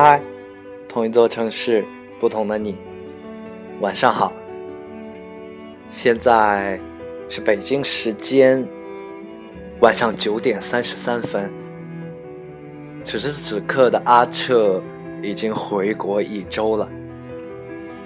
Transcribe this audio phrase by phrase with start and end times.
[0.00, 0.22] 嗨，
[0.88, 1.84] 同一座城市，
[2.20, 2.76] 不同的你，
[3.80, 4.32] 晚上好。
[5.88, 6.78] 现在
[7.28, 8.64] 是北京时间
[9.80, 11.52] 晚上九点三十三分。
[13.02, 14.80] 此时此刻的阿彻
[15.20, 16.88] 已经回国一周了，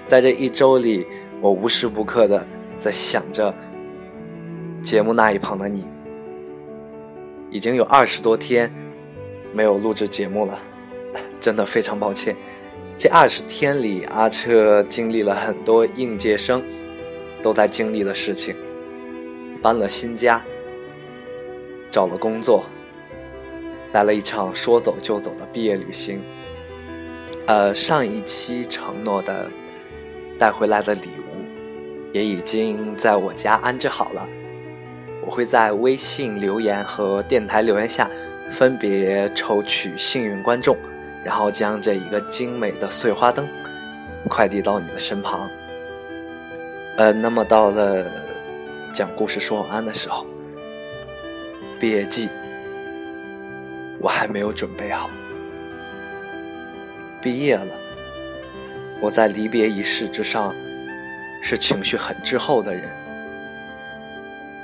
[0.07, 1.05] 在这一周里，
[1.41, 2.43] 我无时不刻的
[2.79, 3.53] 在想着
[4.81, 5.85] 节目那一旁的你。
[7.51, 8.73] 已经有二十多天
[9.53, 10.57] 没有录制节目了。
[11.43, 12.33] 真的非常抱歉，
[12.97, 16.63] 这二十天里，阿彻经历了很多应届生
[17.41, 18.55] 都在经历的事情：
[19.61, 20.41] 搬了新家，
[21.91, 22.63] 找了工作，
[23.91, 26.21] 来了一场说走就走的毕业旅行。
[27.45, 29.51] 呃，上一期承诺的
[30.39, 34.25] 带回来的礼物也已经在我家安置好了，
[35.25, 38.09] 我会在微信留言和电台留言下
[38.49, 40.77] 分别抽取幸运观众。
[41.23, 43.47] 然后将这一个精美的碎花灯
[44.29, 45.49] 快递到你的身旁。
[46.97, 48.05] 呃，那么到了
[48.91, 50.25] 讲故事说晚安的时候，
[51.79, 52.29] 毕业季
[53.99, 55.09] 我还没有准备好。
[57.21, 57.73] 毕业了，
[59.01, 60.53] 我在离别仪式之上
[61.41, 62.83] 是情绪很滞后的人，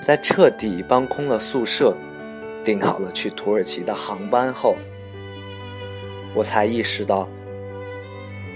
[0.01, 1.95] 在彻底搬空了宿舍，
[2.63, 4.75] 订好了去土耳其的航班后。
[6.39, 7.27] 我才意识到，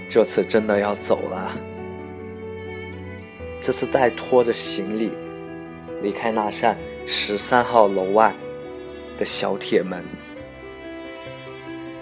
[0.08, 1.52] 这次真的要走了。
[3.60, 5.12] 这次带拖着行李
[6.02, 8.34] 离开那扇十三号楼外
[9.18, 10.02] 的小铁门，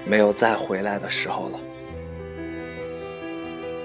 [0.06, 1.60] 没有再回来的时候了。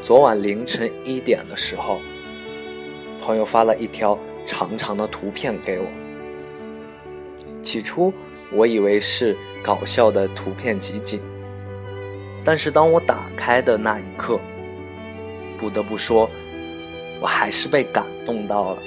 [0.03, 2.03] 昨晚凌晨一点的时候，
[3.23, 5.87] 朋友发了一条长长的图片给我。
[7.63, 8.13] 起初
[8.53, 11.19] 我以为是搞笑的图片集锦。
[12.47, 14.39] 但是当我打开的那一刻，
[15.59, 16.31] 不得不说，
[17.21, 18.79] 我还是被感动到了。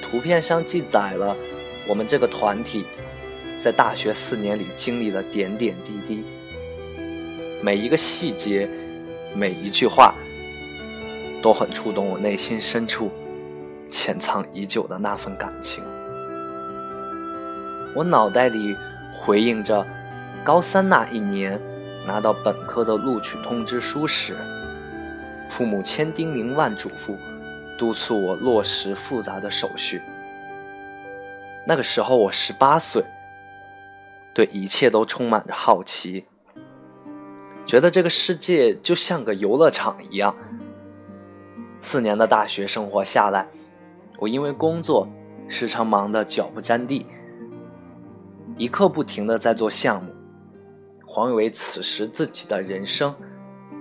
[0.00, 1.36] 图片上记载了
[1.88, 2.84] 我们这个团体
[3.58, 6.22] 在大学四年里经历的点点滴滴，
[7.60, 8.70] 每一个细节，
[9.34, 10.14] 每一句话，
[11.42, 13.10] 都很触动我内心深处
[13.90, 15.82] 潜藏已久的那份感情。
[17.96, 18.76] 我脑袋里
[19.12, 19.84] 回应着
[20.44, 21.60] 高三那一年。
[22.08, 24.34] 拿到本科的录取通知书时，
[25.50, 27.14] 父母千叮咛万嘱咐，
[27.76, 30.00] 督促我落实复杂的手续。
[31.66, 33.04] 那个时候我十八岁，
[34.32, 36.24] 对一切都充满着好奇，
[37.66, 40.34] 觉得这个世界就像个游乐场一样。
[41.82, 43.46] 四年的大学生活下来，
[44.18, 45.06] 我因为工作
[45.46, 47.04] 时常忙得脚不沾地，
[48.56, 50.14] 一刻不停的在做项目。
[51.10, 53.14] 黄伟此时自己的人生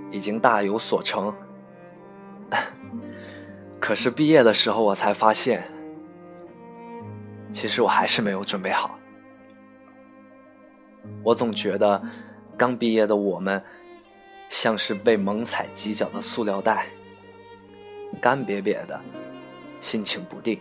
[0.10, 1.36] 已经大有所成，
[3.82, 5.62] 可是毕业的时候，我才发现，
[7.52, 8.98] 其实我还是没有准备好。
[11.22, 12.02] 我总觉得，
[12.58, 13.62] 刚毕业的我们，
[14.48, 16.88] 像是被猛踩几脚的塑料袋，
[18.22, 18.98] 干瘪瘪的，
[19.82, 20.58] 心情不定，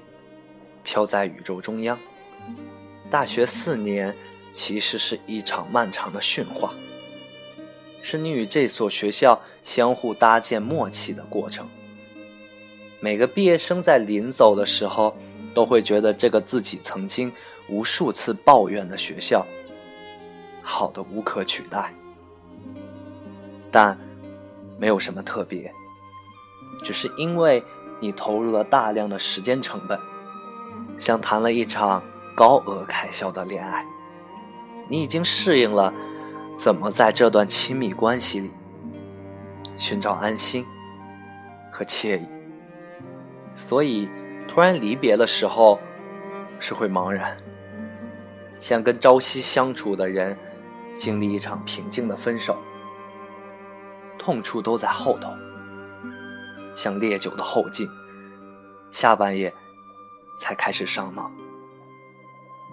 [0.83, 1.97] 飘在宇宙中央。
[3.09, 4.13] 大学四年。
[4.57, 6.73] 其实是一场漫长的驯化，
[8.01, 11.69] 是你与这所学校相互搭建默契的过程。
[12.99, 15.15] 每个毕业生在临走的时候，
[15.53, 17.31] 都会觉得这个自己曾经
[17.69, 19.45] 无数次抱怨的学校，
[20.63, 21.93] 好的无可取代。
[23.71, 23.97] 但，
[24.79, 25.71] 没有什么特别，
[26.83, 27.63] 只是因为
[28.01, 30.01] 你投入了大量的时间成本，
[30.97, 32.03] 像谈了一场
[32.35, 33.87] 高额开销的恋爱。
[34.89, 35.93] 你已经适应了
[36.59, 38.51] 怎么在这段亲密关系里
[39.77, 40.65] 寻找安心
[41.73, 42.27] 和惬意，
[43.55, 44.09] 所以
[44.47, 45.79] 突然离别的时候
[46.61, 47.37] 是会茫然，
[48.61, 50.39] 像跟朝夕相处的人
[50.97, 52.57] 经历一场平静的分手，
[54.17, 55.31] 痛处都在后头，
[56.75, 57.87] 像烈酒的后劲，
[58.91, 59.53] 下半夜
[60.39, 61.31] 才开始上脑，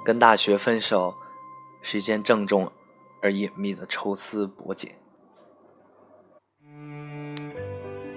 [0.05, 1.13] 跟大学分手。
[1.85, 2.71] 是一件郑重
[3.21, 4.89] 而隐秘的抽丝剥茧，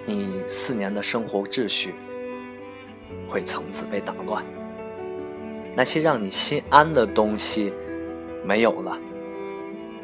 [0.07, 1.93] 你四年的生活秩序
[3.29, 4.45] 会从此被打乱，
[5.77, 7.73] 那些让你心安的东西
[8.45, 8.97] 没有了，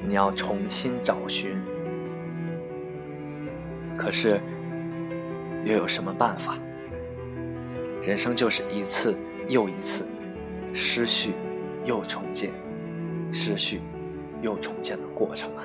[0.04, 1.56] 你要重新找寻。
[3.96, 4.40] 可是，
[5.64, 6.58] 又有什么办法？
[8.02, 9.16] 人生就是一次
[9.46, 10.04] 又一次
[10.74, 11.34] 失去
[11.84, 12.52] 又重建。
[13.32, 13.80] 失去
[14.42, 15.64] 又重建的过程啊！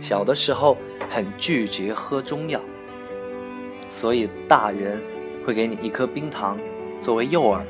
[0.00, 0.76] 小的时候
[1.08, 2.60] 很拒绝喝中药，
[3.90, 5.00] 所以大人
[5.44, 6.58] 会给你一颗冰糖
[7.00, 7.62] 作为诱饵。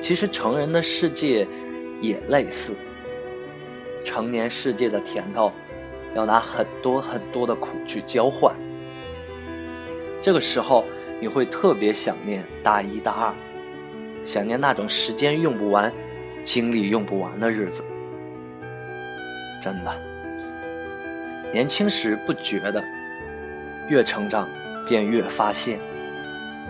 [0.00, 1.46] 其实成人的世界
[2.00, 2.74] 也类似，
[4.04, 5.52] 成年世界的甜头
[6.14, 8.54] 要拿很多很多的苦去交换。
[10.22, 10.84] 这个时候
[11.20, 13.34] 你会特别想念大一大二，
[14.24, 15.92] 想念那种时间用不完、
[16.42, 17.84] 精力用不完的日子。
[19.62, 19.94] 真的，
[21.52, 22.82] 年轻时不觉得，
[23.88, 24.48] 越成长
[24.88, 25.78] 便越发现，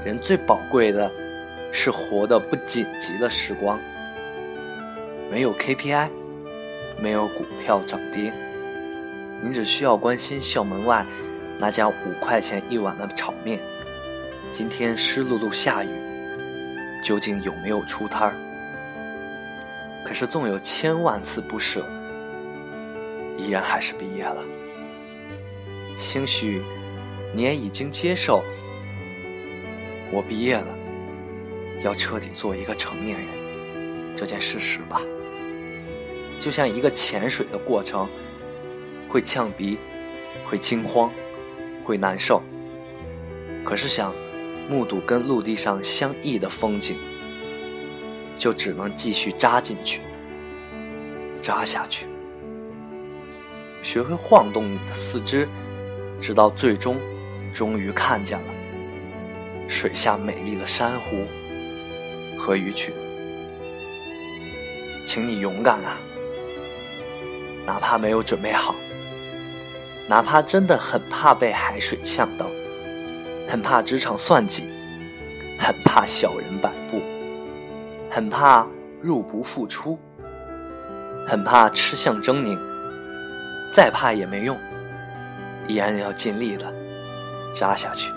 [0.05, 1.11] 人最宝贵的。
[1.73, 3.79] 是活得不紧急的时光，
[5.31, 6.09] 没有 KPI，
[7.01, 8.33] 没有股票涨跌，
[9.41, 11.07] 你只需要关心校门外
[11.61, 13.61] 那家五块钱一碗的炒面，
[14.51, 15.91] 今天湿漉漉下雨，
[17.05, 18.35] 究竟有没有出摊儿？
[20.05, 21.85] 可是纵有千万次不舍，
[23.37, 24.43] 依然还是毕业了。
[25.97, 26.63] 兴许
[27.35, 28.43] 你也已经接受，
[30.11, 30.77] 我毕业了。
[31.83, 33.29] 要彻底做一个成年人，
[34.15, 35.01] 这件事实吧，
[36.39, 38.07] 就像一个潜水的过程，
[39.09, 39.79] 会呛鼻，
[40.45, 41.11] 会惊慌，
[41.83, 42.43] 会难受。
[43.65, 44.15] 可是想
[44.69, 46.99] 目睹跟陆地上相异的风景，
[48.41, 50.01] 就只能继续扎进去，
[51.43, 52.07] 扎下去，
[53.83, 55.47] 学会晃动你的四肢，
[56.23, 56.97] 直到最终，
[57.53, 58.47] 终于看见了
[59.69, 61.27] 水下美丽的珊瑚。
[62.39, 62.95] 和鱼群，
[65.07, 66.01] 请你勇敢啊！
[67.67, 68.75] 哪怕没有准备好，
[70.09, 72.47] 哪怕真的很怕被海水呛到，
[73.47, 74.65] 很怕职场算计，
[75.59, 77.03] 很怕小人摆布，
[78.11, 78.67] 很怕
[79.01, 79.99] 入不敷出，
[81.27, 82.59] 很怕吃相狰狞，
[83.73, 84.59] 再怕也没用，
[85.69, 86.75] 依然要尽力的
[87.55, 88.13] 扎下去，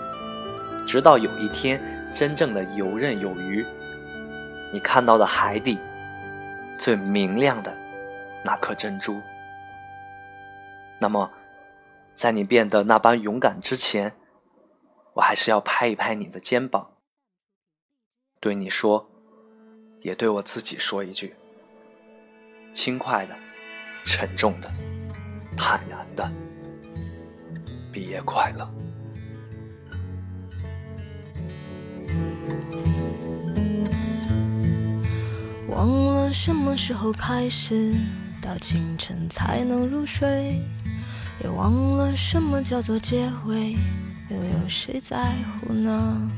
[0.84, 1.80] 直到有一天
[2.12, 3.64] 真正的游刃有余。
[4.72, 5.78] 你看到的海底
[6.76, 7.72] 最明亮的
[8.44, 9.20] 那颗珍珠，
[10.98, 11.30] 那么，
[12.16, 14.16] 在你变得那般勇敢之前，
[15.12, 16.94] 我还是要拍一拍你的肩膀，
[18.40, 19.08] 对你说，
[20.04, 21.34] 也对我自己说一句：
[22.74, 23.34] 轻快的、
[24.04, 24.70] 沉重的、
[25.56, 26.30] 坦然的，
[27.90, 28.70] 毕业快乐。
[35.70, 37.94] 忘了什么时候开始，
[38.42, 40.60] 到清晨才能入睡，
[41.42, 43.72] 也忘了什么叫做结尾，
[44.28, 46.30] 又有谁在乎呢？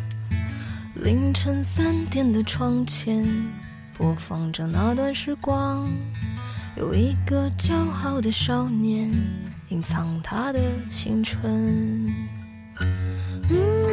[1.02, 3.24] 凌晨三点的窗前，
[3.96, 5.88] 播放着那段时光，
[6.76, 9.10] 有一个骄傲的少年，
[9.68, 12.12] 隐藏他的青春。
[13.50, 13.86] 嗯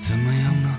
[0.00, 0.78] 怎么样呢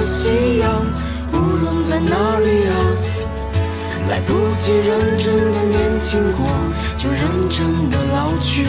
[0.00, 0.82] 夕阳，
[1.32, 2.72] 无论在哪里啊，
[4.08, 6.46] 来不及认真的年轻过，
[6.96, 8.64] 就认真的老去。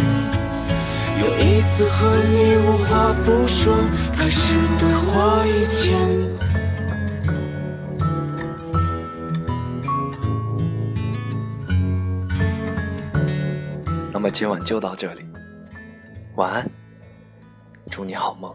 [1.19, 3.75] 有一次和你无话不说，
[4.17, 5.97] 开始对话以前。
[14.11, 15.25] 那么今晚就到这里，
[16.35, 16.69] 晚安，
[17.89, 18.53] 祝你好梦。